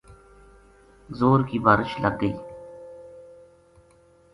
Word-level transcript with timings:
زور 1.17 1.39
کی 1.49 1.57
بارش 1.65 1.91
لگ 2.01 2.15
گئی 2.21 2.33